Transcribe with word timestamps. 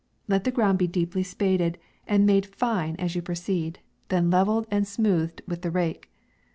Let 0.27 0.45
the 0.45 0.51
ground 0.51 0.79
be 0.79 0.87
deep 0.87 1.13
spaded, 1.23 1.75
and 2.07 2.25
made 2.25 2.47
fine 2.47 2.95
as 2.95 3.13
you 3.13 3.19
H 3.19 3.21
86 3.21 3.21
MAY. 3.21 3.25
proceed, 3.25 3.79
then 4.07 4.31
levelled, 4.31 4.65
and 4.71 4.87
smoothed 4.87 5.43
with 5.47 5.61
the 5.61 5.69
rake. 5.69 6.09